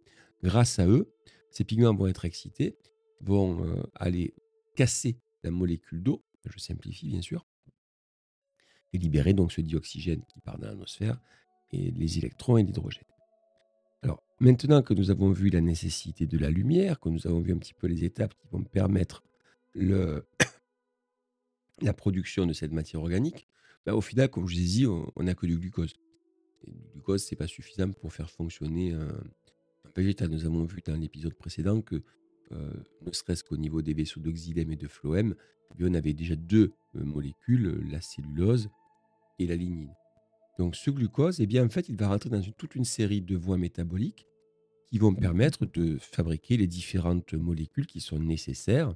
Grâce 0.43 0.79
à 0.79 0.87
eux, 0.87 1.13
ces 1.51 1.63
pigments 1.63 1.93
vont 1.93 2.07
être 2.07 2.25
excités, 2.25 2.77
vont 3.21 3.65
euh, 3.65 3.81
aller 3.95 4.33
casser 4.75 5.19
la 5.43 5.51
molécule 5.51 6.03
d'eau, 6.03 6.23
je 6.45 6.59
simplifie 6.59 7.07
bien 7.07 7.21
sûr, 7.21 7.45
et 8.93 8.97
libérer 8.97 9.33
donc 9.33 9.51
ce 9.51 9.61
dioxygène 9.61 10.23
qui 10.25 10.39
part 10.39 10.57
dans 10.57 10.67
l'atmosphère 10.67 11.19
et 11.71 11.91
les 11.91 12.17
électrons 12.17 12.57
et 12.57 12.63
l'hydrogène. 12.63 13.03
Maintenant 14.39 14.83
que 14.83 14.93
nous 14.93 15.09
avons 15.09 15.31
vu 15.31 15.49
la 15.49 15.61
nécessité 15.61 16.27
de 16.27 16.37
la 16.37 16.51
lumière, 16.51 16.99
que 16.99 17.09
nous 17.09 17.25
avons 17.25 17.39
vu 17.39 17.53
un 17.53 17.57
petit 17.57 17.73
peu 17.73 17.87
les 17.87 18.03
étapes 18.03 18.35
qui 18.35 18.47
vont 18.51 18.63
permettre 18.63 19.23
le 19.73 20.25
la 21.81 21.93
production 21.93 22.45
de 22.45 22.53
cette 22.53 22.71
matière 22.71 23.01
organique, 23.01 23.47
bah, 23.85 23.95
au 23.95 24.01
final, 24.01 24.29
comme 24.29 24.47
je 24.47 24.55
vous 24.55 24.61
ai 24.61 24.65
dit, 24.65 24.85
on 24.85 25.23
n'a 25.23 25.33
que 25.33 25.47
du 25.47 25.57
glucose. 25.57 25.95
Et 26.65 26.71
du 26.71 26.83
glucose, 26.93 27.23
ce 27.23 27.33
n'est 27.33 27.37
pas 27.37 27.47
suffisant 27.47 27.91
pour 27.91 28.13
faire 28.13 28.29
fonctionner 28.29 28.93
un, 28.93 29.23
végétal. 29.95 30.29
Nous 30.29 30.45
avons 30.45 30.65
vu 30.65 30.81
dans 30.85 30.95
l'épisode 30.95 31.33
précédent 31.33 31.81
que, 31.81 32.03
euh, 32.51 32.73
ne 33.05 33.11
serait-ce 33.11 33.43
qu'au 33.43 33.57
niveau 33.57 33.81
des 33.81 33.93
vaisseaux 33.93 34.19
d'oxydème 34.19 34.71
et 34.71 34.75
de 34.75 34.87
phloème, 34.87 35.35
eh 35.79 35.83
on 35.83 35.93
avait 35.95 36.13
déjà 36.13 36.35
deux 36.35 36.73
euh, 36.95 37.03
molécules, 37.03 37.81
la 37.89 38.01
cellulose 38.01 38.69
et 39.39 39.47
la 39.47 39.55
lignine. 39.55 39.93
Donc 40.57 40.75
ce 40.75 40.89
glucose, 40.89 41.39
eh 41.39 41.45
bien, 41.45 41.65
en 41.65 41.69
fait, 41.69 41.87
il 41.89 41.97
va 41.97 42.07
rentrer 42.07 42.29
dans 42.29 42.41
toute 42.41 42.75
une 42.75 42.85
série 42.85 43.21
de 43.21 43.35
voies 43.35 43.57
métaboliques 43.57 44.27
qui 44.85 44.97
vont 44.97 45.13
permettre 45.13 45.65
de 45.65 45.97
fabriquer 45.97 46.57
les 46.57 46.67
différentes 46.67 47.33
molécules 47.33 47.85
qui 47.85 47.99
sont 47.99 48.19
nécessaires 48.19 48.95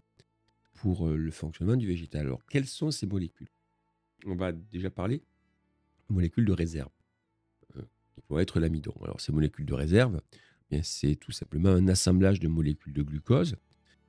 pour 0.73 1.07
euh, 1.07 1.15
le 1.15 1.31
fonctionnement 1.31 1.75
du 1.75 1.85
végétal. 1.85 2.25
Alors, 2.25 2.45
quelles 2.45 2.65
sont 2.65 2.91
ces 2.91 3.05
molécules? 3.05 3.49
On 4.25 4.35
va 4.35 4.51
déjà 4.51 4.89
parler 4.89 5.21
de 6.09 6.13
molécules 6.13 6.45
de 6.45 6.53
réserve, 6.53 6.91
euh, 7.77 7.81
qui 8.15 8.21
vont 8.29 8.39
être 8.39 8.59
l'amidon. 8.59 8.93
Alors, 9.03 9.19
ces 9.19 9.31
molécules 9.31 9.65
de 9.65 9.73
réserve, 9.73 10.21
eh 10.71 10.81
c'est 10.81 11.15
tout 11.15 11.31
simplement 11.31 11.69
un 11.69 11.87
assemblage 11.87 12.39
de 12.39 12.47
molécules 12.47 12.93
de 12.93 13.03
glucose 13.03 13.57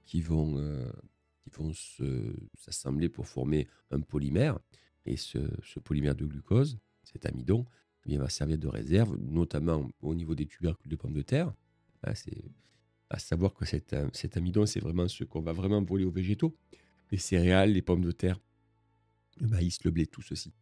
qui 0.05 0.21
vont, 0.21 0.59
euh, 0.59 0.91
qui 1.41 1.51
vont 1.51 1.73
s'assembler 2.55 3.09
pour 3.09 3.27
former 3.27 3.69
un 3.91 4.01
polymère. 4.01 4.59
Et 5.05 5.17
ce, 5.17 5.39
polymère 5.81 6.15
de 6.15 6.25
glucose, 6.25 6.79
cet 7.03 7.27
amidon, 7.27 7.67
eh 8.07 8.17
va 8.17 8.29
servir 8.29 8.59
de 8.59 8.67
réserve, 8.67 9.17
notamment 9.19 9.89
au 10.01 10.15
niveau 10.15 10.35
des 10.35 10.47
tubercules 10.47 10.91
de 10.91 10.97
pommes 10.97 11.13
de 11.13 11.23
terre. 11.23 11.53
c'est 12.15 12.45
à 13.11 13.19
savoir 13.19 13.55
que 13.55 13.67
cet, 13.67 13.95
cet 14.13 14.37
amidon, 14.37 14.65
c'est 14.67 14.81
vraiment 14.81 15.07
ce 15.07 15.25
qu'on 15.25 15.43
va 15.43 15.53
vraiment 15.53 15.83
voler 15.83 16.05
aux 16.05 16.11
végétaux. 16.11 16.57
Les 17.11 17.19
céréales, 17.19 17.73
les 17.73 17.83
pommes 17.83 18.01
de 18.03 18.11
terre, 18.11 18.41
le 19.39 19.49
maïs, 19.49 19.85
le 19.85 19.91
blé, 19.91 20.07
tout 20.07 20.23
ceci, 20.23 20.53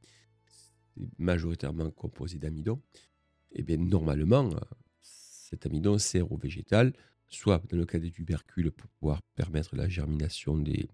c'est 0.48 0.72
majoritairement 1.18 1.90
composé 1.90 2.38
d'amidon. 2.38 2.82
Et 3.52 3.60
eh 3.60 3.62
bien 3.62 3.76
normalement, 3.76 4.50
cet 5.00 5.66
amidon 5.66 5.98
sert 5.98 6.30
au 6.30 6.36
végétal, 6.36 6.92
soit 7.28 7.62
dans 7.68 7.76
le 7.76 7.86
cas 7.86 7.98
des 7.98 8.10
tubercules 8.10 8.72
pour 8.72 8.88
pouvoir 8.90 9.22
permettre 9.36 9.76
la 9.76 9.88
germination 9.88 10.58
des, 10.58 10.88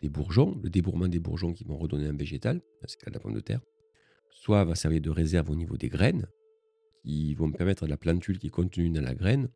des 0.00 0.08
bourgeons, 0.08 0.58
le 0.62 0.70
débourrement 0.70 1.08
des 1.08 1.18
bourgeons 1.20 1.52
qui 1.52 1.64
vont 1.64 1.76
redonner 1.76 2.06
un 2.06 2.16
végétal, 2.16 2.60
dans 2.80 2.88
ce 2.88 2.96
cas 2.96 3.10
de 3.10 3.14
la 3.14 3.20
pomme 3.20 3.34
de 3.34 3.40
terre, 3.40 3.60
soit 4.30 4.64
va 4.64 4.74
servir 4.74 5.00
de 5.00 5.10
réserve 5.10 5.50
au 5.50 5.56
niveau 5.56 5.76
des 5.76 5.88
graines, 5.88 6.26
qui 7.02 7.34
vont 7.34 7.50
permettre 7.50 7.84
à 7.84 7.86
la 7.86 7.96
plantule 7.96 8.38
qui 8.38 8.48
est 8.48 8.50
contenue 8.50 8.90
dans 8.90 9.02
la 9.02 9.14
graine 9.14 9.48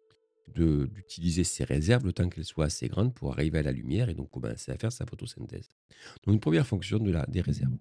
d'utiliser 0.54 1.42
ses 1.44 1.64
réserves 1.64 2.04
le 2.04 2.12
temps 2.12 2.28
qu'elles 2.28 2.44
soient 2.44 2.66
assez 2.66 2.88
grandes 2.88 3.14
pour 3.14 3.32
arriver 3.32 3.58
à 3.58 3.62
la 3.62 3.72
lumière 3.72 4.08
et 4.08 4.14
donc 4.14 4.30
commencer 4.30 4.70
à 4.72 4.76
faire 4.76 4.92
sa 4.92 5.06
photosynthèse. 5.06 5.68
Donc 6.24 6.34
une 6.34 6.40
première 6.40 6.66
fonction 6.66 6.98
de 6.98 7.10
la, 7.10 7.26
des 7.26 7.40
réserves. 7.40 7.76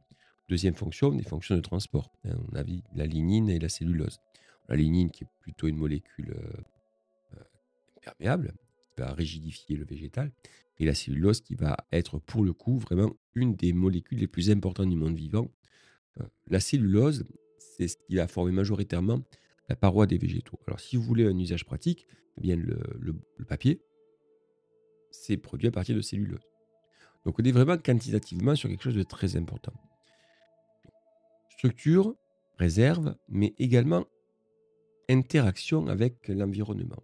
Deuxième 0.49 0.73
fonction, 0.73 1.11
des 1.11 1.23
fonctions 1.23 1.55
de 1.55 1.61
transport. 1.61 2.11
Hein, 2.25 2.35
on 2.51 2.55
a 2.55 2.63
vu 2.63 2.81
la 2.95 3.05
lignine 3.05 3.49
et 3.49 3.59
la 3.59 3.69
cellulose. 3.69 4.19
La 4.69 4.75
lignine 4.75 5.09
qui 5.09 5.23
est 5.23 5.27
plutôt 5.41 5.67
une 5.67 5.77
molécule 5.77 6.31
euh, 6.31 7.37
euh, 7.37 7.43
imperméable, 7.97 8.53
qui 8.81 9.01
va 9.01 9.13
rigidifier 9.13 9.75
le 9.75 9.85
végétal, 9.85 10.31
et 10.79 10.85
la 10.85 10.95
cellulose 10.95 11.41
qui 11.41 11.55
va 11.55 11.77
être 11.91 12.19
pour 12.19 12.43
le 12.43 12.53
coup 12.53 12.77
vraiment 12.77 13.13
une 13.35 13.55
des 13.55 13.73
molécules 13.73 14.19
les 14.19 14.27
plus 14.27 14.49
importantes 14.51 14.89
du 14.89 14.95
monde 14.95 15.15
vivant. 15.15 15.49
Euh, 16.19 16.23
la 16.47 16.59
cellulose, 16.59 17.25
c'est 17.57 17.87
ce 17.87 17.97
qui 17.97 18.15
va 18.15 18.27
former 18.27 18.51
majoritairement 18.51 19.21
la 19.69 19.75
paroi 19.75 20.05
des 20.05 20.17
végétaux. 20.17 20.59
Alors 20.67 20.79
si 20.79 20.95
vous 20.95 21.03
voulez 21.03 21.25
un 21.25 21.37
usage 21.37 21.65
pratique, 21.65 22.07
eh 22.37 22.41
bien 22.41 22.55
le, 22.55 22.77
papier, 23.47 23.81
c'est 25.11 25.37
produit 25.37 25.67
à 25.67 25.71
partir 25.71 25.95
de 25.95 26.01
cellulose. 26.01 26.47
Donc 27.25 27.39
on 27.39 27.43
est 27.43 27.51
vraiment 27.51 27.77
quantitativement 27.77 28.55
sur 28.55 28.69
quelque 28.69 28.83
chose 28.83 28.95
de 28.95 29.03
très 29.03 29.35
important. 29.37 29.73
Structure, 31.49 32.15
réserve, 32.57 33.15
mais 33.29 33.53
également 33.57 34.05
interaction 35.09 35.87
avec 35.87 36.27
l'environnement. 36.27 37.01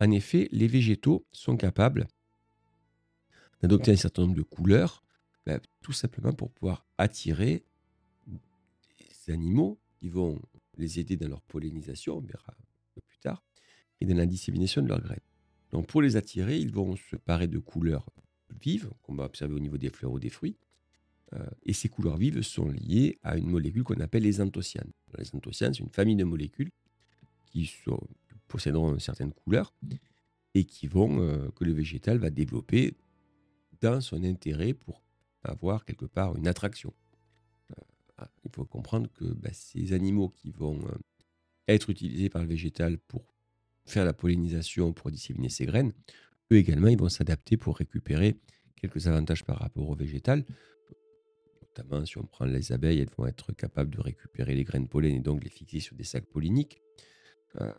En 0.00 0.10
effet, 0.10 0.48
les 0.52 0.68
végétaux 0.68 1.26
sont 1.32 1.56
capables 1.56 2.06
d'adopter 3.60 3.90
un 3.90 3.96
certain 3.96 4.22
nombre 4.22 4.36
de 4.36 4.42
couleurs, 4.42 5.02
ben, 5.46 5.60
tout 5.82 5.92
simplement 5.92 6.32
pour 6.32 6.52
pouvoir 6.52 6.86
attirer 6.98 7.64
animaux 9.30 9.78
qui 9.96 10.08
vont 10.08 10.40
les 10.76 11.00
aider 11.00 11.16
dans 11.16 11.28
leur 11.28 11.42
pollinisation, 11.42 12.18
on 12.18 12.20
verra 12.20 12.54
plus 13.06 13.18
tard, 13.18 13.42
et 14.00 14.06
dans 14.06 14.16
la 14.16 14.26
dissémination 14.26 14.82
de 14.82 14.88
leurs 14.88 15.00
graines. 15.00 15.18
Donc 15.70 15.86
pour 15.86 16.02
les 16.02 16.16
attirer, 16.16 16.58
ils 16.58 16.72
vont 16.72 16.96
se 16.96 17.16
parer 17.16 17.48
de 17.48 17.58
couleurs 17.58 18.06
vives, 18.60 18.90
qu'on 19.02 19.14
va 19.14 19.24
observer 19.24 19.54
au 19.54 19.58
niveau 19.58 19.76
des 19.76 19.90
fleurs 19.90 20.12
ou 20.12 20.18
des 20.18 20.30
fruits, 20.30 20.56
euh, 21.34 21.46
et 21.64 21.72
ces 21.72 21.88
couleurs 21.88 22.16
vives 22.16 22.42
sont 22.42 22.68
liées 22.70 23.18
à 23.22 23.36
une 23.36 23.48
molécule 23.48 23.82
qu'on 23.82 24.00
appelle 24.00 24.22
les 24.22 24.40
anthocyanes. 24.40 24.90
Les 25.18 25.34
anthocyanes, 25.34 25.74
c'est 25.74 25.82
une 25.82 25.90
famille 25.90 26.16
de 26.16 26.24
molécules 26.24 26.70
qui, 27.44 27.66
sont, 27.66 28.00
posséderont 28.46 28.98
certaines 28.98 29.32
couleurs 29.32 29.74
et 30.54 30.64
qui 30.64 30.86
vont, 30.86 31.20
euh, 31.20 31.50
que 31.50 31.64
le 31.64 31.72
végétal 31.72 32.18
va 32.18 32.30
développer 32.30 32.94
dans 33.80 34.00
son 34.00 34.24
intérêt 34.24 34.72
pour 34.72 35.02
avoir 35.42 35.84
quelque 35.84 36.06
part 36.06 36.36
une 36.36 36.48
attraction. 36.48 36.92
Il 38.44 38.50
faut 38.52 38.64
comprendre 38.64 39.08
que 39.12 39.24
bah, 39.24 39.50
ces 39.52 39.92
animaux 39.92 40.28
qui 40.28 40.50
vont 40.50 40.78
euh, 40.86 40.98
être 41.68 41.90
utilisés 41.90 42.28
par 42.28 42.42
le 42.42 42.48
végétal 42.48 42.98
pour 42.98 43.34
faire 43.84 44.04
la 44.04 44.12
pollinisation, 44.12 44.92
pour 44.92 45.10
disséminer 45.10 45.48
ses 45.48 45.66
graines, 45.66 45.92
eux 46.52 46.56
également, 46.56 46.88
ils 46.88 46.98
vont 46.98 47.08
s'adapter 47.08 47.56
pour 47.56 47.76
récupérer 47.76 48.36
quelques 48.76 49.06
avantages 49.06 49.44
par 49.44 49.58
rapport 49.58 49.88
au 49.88 49.94
végétal. 49.94 50.44
Notamment, 51.62 52.04
si 52.04 52.18
on 52.18 52.24
prend 52.24 52.44
les 52.44 52.72
abeilles, 52.72 53.00
elles 53.00 53.10
vont 53.16 53.26
être 53.26 53.52
capables 53.52 53.94
de 53.94 54.00
récupérer 54.00 54.54
les 54.54 54.64
graines 54.64 54.88
pollen 54.88 55.14
et 55.14 55.20
donc 55.20 55.44
les 55.44 55.50
fixer 55.50 55.80
sur 55.80 55.96
des 55.96 56.04
sacs 56.04 56.26
polliniques. 56.26 56.80
Euh, 57.60 57.72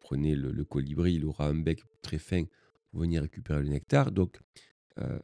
prenez 0.00 0.34
le, 0.34 0.64
colibri, 0.64 1.14
il 1.14 1.24
aura 1.24 1.48
un 1.48 1.54
bec 1.54 1.82
très 2.00 2.18
fin 2.18 2.44
pour 2.90 3.00
venir 3.00 3.22
récupérer 3.22 3.62
le 3.62 3.68
nectar. 3.68 4.12
Donc, 4.12 4.40
euh, 4.98 5.18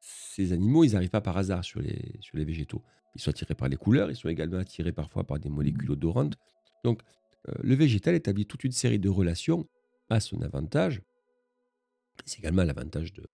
ces 0.00 0.52
animaux, 0.52 0.84
ils 0.84 0.92
n'arrivent 0.92 1.10
pas 1.10 1.20
par 1.20 1.36
hasard 1.36 1.64
sur 1.64 1.80
les, 1.80 2.16
sur 2.20 2.36
les 2.36 2.44
végétaux. 2.44 2.82
Ils 3.14 3.20
sont 3.20 3.30
attirés 3.30 3.54
par 3.54 3.68
les 3.68 3.76
couleurs, 3.76 4.10
ils 4.10 4.16
sont 4.16 4.28
également 4.28 4.58
attirés 4.58 4.92
parfois 4.92 5.24
par 5.24 5.38
des 5.38 5.48
molécules 5.48 5.90
odorantes. 5.90 6.38
Donc, 6.84 7.02
euh, 7.48 7.54
le 7.62 7.74
végétal 7.74 8.14
établit 8.14 8.46
toute 8.46 8.64
une 8.64 8.72
série 8.72 8.98
de 8.98 9.08
relations 9.08 9.68
à 10.10 10.20
son 10.20 10.42
avantage. 10.42 11.02
C'est 12.24 12.38
également 12.40 12.64
l'avantage 12.64 13.12
de, 13.12 13.26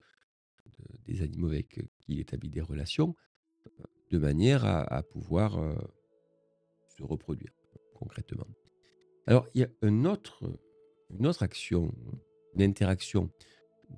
des 1.07 1.23
animaux 1.23 1.49
avec 1.49 1.69
qui 1.69 2.13
il 2.13 2.21
établit 2.21 2.51
des 2.51 2.61
relations, 2.61 3.15
de 4.11 4.19
manière 4.19 4.65
à, 4.65 5.03
pouvoir 5.03 5.59
se 6.89 7.03
reproduire 7.03 7.53
concrètement. 7.95 8.47
Alors, 9.27 9.49
il 9.55 9.63
y 9.63 9.65
a 9.65 9.69
un 9.83 10.05
autre, 10.05 10.45
une 11.11 11.27
autre 11.27 11.43
action, 11.43 11.95
une 12.55 12.63
interaction 12.63 13.31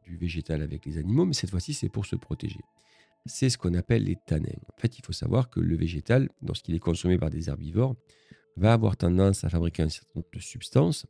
du 0.04 0.16
végétal 0.16 0.62
avec 0.62 0.86
les 0.86 0.98
animaux, 0.98 1.24
mais 1.24 1.34
cette 1.34 1.50
fois-ci, 1.50 1.74
c'est 1.74 1.88
pour 1.88 2.06
se 2.06 2.16
protéger. 2.16 2.60
C'est 3.26 3.50
ce 3.50 3.58
qu'on 3.58 3.74
appelle 3.74 4.04
les 4.04 4.16
tanins. 4.26 4.48
En 4.72 4.80
fait, 4.80 4.98
il 4.98 5.04
faut 5.04 5.12
savoir 5.12 5.50
que 5.50 5.60
le 5.60 5.76
végétal, 5.76 6.28
lorsqu'il 6.42 6.74
est 6.74 6.80
consommé 6.80 7.18
par 7.18 7.30
des 7.30 7.48
herbivores, 7.48 7.96
va 8.56 8.72
avoir 8.72 8.96
tendance 8.96 9.44
à 9.44 9.48
fabriquer 9.48 9.82
un 9.82 9.88
certain 9.88 10.12
nombre 10.16 10.28
de 10.32 10.40
substances 10.40 11.06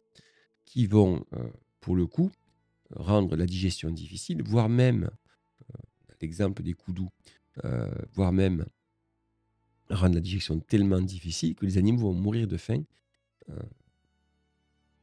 qui 0.64 0.86
vont, 0.86 1.24
euh, 1.34 1.48
pour 1.80 1.94
le 1.94 2.06
coup, 2.06 2.30
rendre 2.94 3.36
la 3.36 3.46
digestion 3.46 3.90
difficile, 3.90 4.42
voire 4.42 4.68
même, 4.68 5.04
euh, 5.04 5.78
l'exemple 6.20 6.62
des 6.62 6.72
coudous, 6.72 7.10
euh, 7.64 7.90
voire 8.14 8.32
même 8.32 8.64
rendre 9.90 10.14
la 10.16 10.20
digestion 10.20 10.58
tellement 10.58 11.00
difficile 11.00 11.54
que 11.54 11.64
les 11.64 11.78
animaux 11.78 12.00
vont 12.00 12.14
mourir 12.14 12.48
de 12.48 12.56
faim 12.56 12.82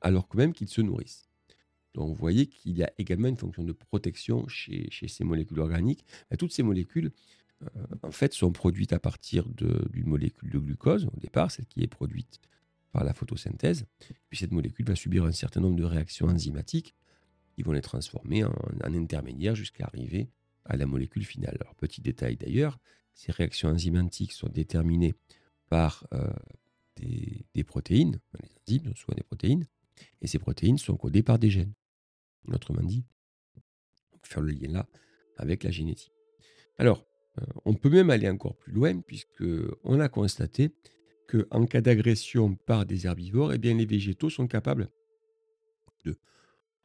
alors 0.03 0.27
que 0.27 0.37
même 0.37 0.53
qu'ils 0.53 0.67
se 0.67 0.81
nourrissent. 0.81 1.29
Donc 1.93 2.09
vous 2.09 2.15
voyez 2.15 2.47
qu'il 2.47 2.77
y 2.77 2.83
a 2.83 2.91
également 2.97 3.27
une 3.27 3.37
fonction 3.37 3.63
de 3.63 3.71
protection 3.71 4.47
chez, 4.47 4.89
ces 5.07 5.23
molécules 5.23 5.59
organiques. 5.59 6.05
toutes 6.37 6.51
ces 6.51 6.63
molécules, 6.63 7.11
euh, 7.61 7.67
en 8.01 8.11
fait, 8.11 8.33
sont 8.33 8.51
produites 8.51 8.93
à 8.93 8.99
partir 8.99 9.47
d'une 9.47 10.07
molécule 10.07 10.49
de 10.49 10.59
glucose, 10.59 11.05
au 11.05 11.19
départ, 11.19 11.51
celle 11.51 11.65
qui 11.65 11.83
est 11.83 11.87
produite 11.87 12.39
par 12.91 13.03
la 13.03 13.13
photosynthèse. 13.13 13.85
Puis 14.29 14.39
cette 14.39 14.51
molécule 14.51 14.85
va 14.85 14.95
subir 14.95 15.25
un 15.25 15.31
certain 15.31 15.61
nombre 15.61 15.75
de 15.75 15.83
réactions 15.83 16.27
enzymatiques 16.27 16.95
qui 17.55 17.61
vont 17.61 17.71
les 17.71 17.81
transformer 17.81 18.43
en, 18.43 18.53
intermédiaire 18.83 19.55
jusqu'à 19.55 19.85
arriver 19.85 20.29
à 20.65 20.77
la 20.77 20.85
molécule 20.85 21.25
finale. 21.25 21.57
Petit 21.77 22.01
détail 22.01 22.37
d'ailleurs, 22.37 22.79
ces 23.13 23.31
réactions 23.31 23.69
enzymatiques 23.69 24.31
sont 24.31 24.49
déterminées 24.49 25.13
par 25.69 26.07
euh, 26.13 26.31
des, 26.97 27.63
protéines, 27.63 28.19
les 28.41 28.77
enzymes, 28.77 28.93
soit 28.95 29.15
des 29.15 29.23
protéines, 29.23 29.67
et 30.21 30.27
ces 30.27 30.39
protéines 30.39 30.77
sont 30.77 30.95
codées 30.95 31.23
par 31.23 31.39
des 31.39 31.49
gènes. 31.49 31.73
Autrement 32.47 32.83
dit, 32.83 33.05
on 34.13 34.17
faire 34.23 34.41
le 34.41 34.51
lien 34.51 34.71
là 34.71 34.87
avec 35.37 35.63
la 35.63 35.71
génétique. 35.71 36.11
Alors, 36.77 37.05
euh, 37.39 37.45
on 37.65 37.73
peut 37.73 37.89
même 37.89 38.09
aller 38.09 38.29
encore 38.29 38.55
plus 38.57 38.73
loin, 38.73 38.99
puisqu'on 38.99 39.99
a 39.99 40.09
constaté 40.09 40.75
qu'en 41.27 41.65
cas 41.65 41.81
d'agression 41.81 42.55
par 42.55 42.85
des 42.85 43.05
herbivores, 43.05 43.53
eh 43.53 43.57
bien, 43.57 43.73
les 43.73 43.85
végétaux 43.85 44.29
sont 44.29 44.47
capables 44.47 44.89
de, 46.05 46.17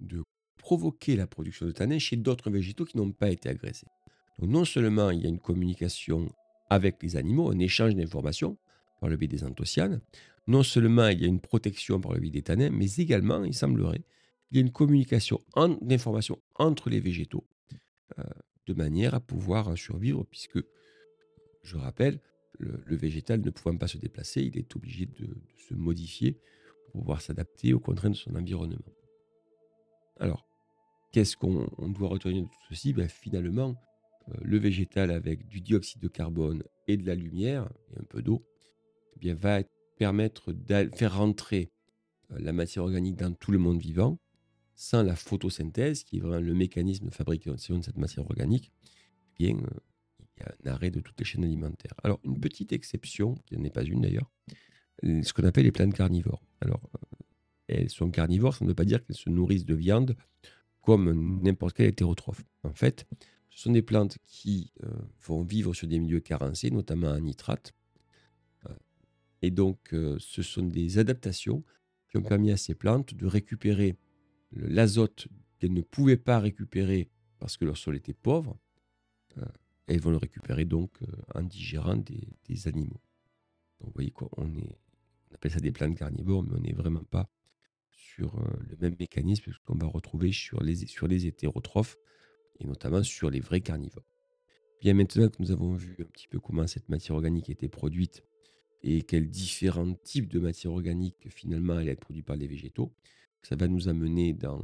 de 0.00 0.24
provoquer 0.56 1.16
la 1.16 1.26
production 1.26 1.66
de 1.66 1.72
tanins 1.72 1.98
chez 1.98 2.16
d'autres 2.16 2.50
végétaux 2.50 2.84
qui 2.84 2.96
n'ont 2.96 3.12
pas 3.12 3.30
été 3.30 3.48
agressés. 3.48 3.86
Donc 4.38 4.50
non 4.50 4.64
seulement 4.64 5.10
il 5.10 5.22
y 5.22 5.26
a 5.26 5.28
une 5.28 5.40
communication 5.40 6.30
avec 6.70 7.02
les 7.02 7.16
animaux, 7.16 7.50
un 7.50 7.58
échange 7.58 7.94
d'informations 7.94 8.58
par 9.00 9.08
le 9.08 9.16
biais 9.16 9.28
des 9.28 9.44
anthocyanes, 9.44 10.00
non 10.46 10.62
seulement 10.62 11.08
il 11.08 11.20
y 11.20 11.24
a 11.24 11.28
une 11.28 11.40
protection 11.40 12.00
par 12.00 12.12
le 12.14 12.20
biais 12.20 12.30
des 12.30 12.42
tanins, 12.42 12.70
mais 12.70 12.92
également, 12.96 13.44
il 13.44 13.54
semblerait, 13.54 14.02
il 14.50 14.56
y 14.56 14.60
a 14.60 14.62
une 14.62 14.72
communication 14.72 15.40
d'informations 15.82 16.40
entre 16.54 16.90
les 16.90 17.00
végétaux 17.00 17.46
euh, 18.18 18.24
de 18.66 18.74
manière 18.74 19.14
à 19.14 19.20
pouvoir 19.20 19.76
survivre, 19.76 20.24
puisque, 20.24 20.58
je 21.62 21.76
rappelle, 21.76 22.20
le, 22.58 22.96
végétal 22.96 23.40
ne 23.40 23.50
pouvant 23.50 23.76
pas 23.76 23.88
se 23.88 23.98
déplacer, 23.98 24.42
il 24.42 24.58
est 24.58 24.74
obligé 24.76 25.06
de, 25.06 25.36
se 25.68 25.74
modifier 25.74 26.38
pour 26.92 27.02
pouvoir 27.02 27.20
s'adapter 27.20 27.72
aux 27.72 27.80
contraintes 27.80 28.12
de 28.12 28.18
son 28.18 28.34
environnement. 28.34 28.78
Alors, 30.18 30.46
qu'est-ce 31.12 31.36
qu'on 31.36 31.68
doit 31.88 32.08
retenir 32.08 32.42
de 32.42 32.48
tout 32.48 32.60
ceci? 32.68 32.92
Ben, 32.92 33.08
Finalement, 33.08 33.76
euh, 34.28 34.34
le 34.42 34.58
végétal 34.58 35.10
avec 35.10 35.46
du 35.46 35.60
dioxyde 35.60 36.02
de 36.02 36.08
carbone 36.08 36.62
et 36.86 36.96
de 36.96 37.06
la 37.06 37.14
lumière, 37.14 37.68
et 37.92 38.00
un 38.00 38.04
peu 38.04 38.22
d'eau, 38.22 38.44
eh 39.16 39.18
bien, 39.20 39.34
va 39.34 39.62
permettre 39.98 40.52
de 40.52 40.90
faire 40.94 41.16
rentrer 41.16 41.70
euh, 42.32 42.38
la 42.40 42.52
matière 42.52 42.84
organique 42.84 43.16
dans 43.16 43.32
tout 43.32 43.52
le 43.52 43.58
monde 43.58 43.80
vivant, 43.80 44.18
sans 44.78 45.02
la 45.02 45.16
photosynthèse, 45.16 46.04
qui 46.04 46.18
est 46.18 46.20
vraiment 46.20 46.40
le 46.40 46.54
mécanisme 46.54 47.06
de 47.06 47.10
fabrication 47.10 47.78
de 47.78 47.84
cette 47.84 47.98
matière 47.98 48.24
organique, 48.24 48.70
eh 49.40 49.52
euh, 49.52 49.56
il 50.36 50.40
y 50.40 50.44
a 50.44 50.54
un 50.64 50.74
arrêt 50.74 50.92
de 50.92 51.00
toutes 51.00 51.18
les 51.18 51.24
chaînes 51.24 51.42
alimentaires. 51.42 51.94
Alors, 52.04 52.20
une 52.22 52.38
petite 52.38 52.72
exception, 52.72 53.34
qui 53.44 53.56
n'en 53.56 53.64
est 53.64 53.74
pas 53.74 53.82
une 53.82 54.02
d'ailleurs, 54.02 54.30
ce 55.02 55.32
qu'on 55.32 55.42
appelle 55.42 55.64
les 55.64 55.72
plantes 55.72 55.94
carnivores. 55.94 56.44
Alors, 56.60 56.80
euh, 56.94 57.16
elles 57.66 57.90
sont 57.90 58.08
carnivores, 58.12 58.54
ça 58.54 58.64
ne 58.64 58.70
veut 58.70 58.76
pas 58.76 58.84
dire 58.84 59.04
qu'elles 59.04 59.16
se 59.16 59.28
nourrissent 59.28 59.66
de 59.66 59.74
viande 59.74 60.16
comme 60.80 61.42
n'importe 61.42 61.76
quel 61.76 61.88
hétérotrophe. 61.88 62.44
En 62.62 62.72
fait, 62.72 63.04
ce 63.50 63.62
sont 63.62 63.72
des 63.72 63.82
plantes 63.82 64.16
qui 64.26 64.70
euh, 64.84 64.90
vont 65.22 65.42
vivre 65.42 65.74
sur 65.74 65.88
des 65.88 65.98
milieux 65.98 66.20
carencés, 66.20 66.70
notamment 66.70 67.08
en 67.08 67.18
nitrate. 67.18 67.74
Euh, 68.66 68.74
et 69.42 69.50
donc, 69.50 69.92
ce 70.18 70.42
sont 70.42 70.62
des 70.62 70.98
adaptations 70.98 71.64
qui 72.08 72.16
ont 72.16 72.22
permis 72.22 72.52
à 72.52 72.56
ces 72.56 72.76
plantes 72.76 73.14
de 73.14 73.26
récupérer 73.26 73.96
l'azote 74.52 75.28
qu'elles 75.58 75.72
ne 75.72 75.82
pouvaient 75.82 76.16
pas 76.16 76.38
récupérer 76.38 77.10
parce 77.38 77.56
que 77.56 77.64
leur 77.64 77.76
sol 77.76 77.96
était 77.96 78.14
pauvre. 78.14 78.58
et 79.36 79.94
elles 79.94 80.00
vont 80.00 80.10
le 80.10 80.16
récupérer 80.16 80.64
donc 80.64 80.98
en 81.34 81.42
digérant 81.42 81.96
des, 81.96 82.68
animaux. 82.68 83.00
Donc, 83.80 83.88
vous 83.88 83.94
voyez 83.94 84.10
quoi, 84.10 84.28
on, 84.36 84.54
est, 84.56 84.78
on 85.30 85.34
appelle 85.34 85.52
ça 85.52 85.60
des 85.60 85.72
plantes 85.72 85.96
carnivores, 85.96 86.42
mais 86.42 86.56
on 86.56 86.60
n'est 86.60 86.72
vraiment 86.72 87.04
pas 87.04 87.30
sur 87.90 88.34
le 88.68 88.76
même 88.80 88.96
mécanisme 88.98 89.52
qu'on 89.64 89.76
va 89.76 89.86
retrouver 89.86 90.32
sur 90.32 90.62
les, 90.62 90.74
sur 90.86 91.06
les 91.06 91.26
hétérotrophes 91.26 91.96
et 92.58 92.66
notamment 92.66 93.02
sur 93.02 93.30
les 93.30 93.40
vrais 93.40 93.60
carnivores. 93.60 94.04
Bien 94.80 94.94
maintenant 94.94 95.28
que 95.28 95.36
nous 95.40 95.50
avons 95.50 95.74
vu 95.74 95.96
un 96.00 96.04
petit 96.04 96.28
peu 96.28 96.38
comment 96.38 96.66
cette 96.66 96.88
matière 96.88 97.16
organique 97.16 97.50
était 97.50 97.68
produite 97.68 98.24
et 98.82 99.02
quels 99.02 99.28
différents 99.28 99.94
types 99.94 100.28
de 100.28 100.38
matière 100.38 100.72
organique 100.72 101.28
finalement 101.30 101.80
elle 101.80 101.88
est 101.88 101.96
produite 101.96 102.26
par 102.26 102.36
les 102.36 102.46
végétaux, 102.46 102.92
ça 103.42 103.56
va 103.56 103.68
nous 103.68 103.88
amener 103.88 104.32
dans 104.32 104.60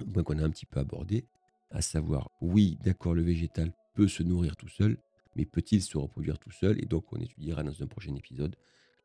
un 0.00 0.12
point 0.12 0.22
qu'on 0.22 0.38
a 0.38 0.44
un 0.44 0.50
petit 0.50 0.66
peu 0.66 0.80
abordé, 0.80 1.26
à 1.70 1.82
savoir 1.82 2.30
oui, 2.40 2.78
d'accord, 2.82 3.14
le 3.14 3.22
végétal 3.22 3.72
peut 3.94 4.08
se 4.08 4.22
nourrir 4.22 4.56
tout 4.56 4.68
seul, 4.68 4.98
mais 5.36 5.44
peut-il 5.44 5.82
se 5.82 5.96
reproduire 5.98 6.38
tout 6.38 6.50
seul? 6.50 6.82
Et 6.82 6.86
donc 6.86 7.12
on 7.12 7.16
étudiera 7.16 7.62
dans 7.62 7.82
un 7.82 7.86
prochain 7.86 8.14
épisode 8.14 8.56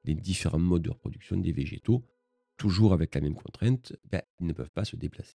les 0.04 0.16
différents 0.16 0.60
modes 0.60 0.84
de 0.84 0.90
reproduction 0.90 1.38
des 1.38 1.52
végétaux 1.52 2.04
toujours 2.60 2.94
avec 2.94 3.16
la 3.16 3.22
même 3.22 3.36
contrainte, 3.36 3.94
ben, 4.12 4.22
ils 4.40 4.46
ne 4.46 4.54
peuvent 4.54 4.70
pas 4.70 4.86
se 4.86 4.96
déplacer. 4.96 5.38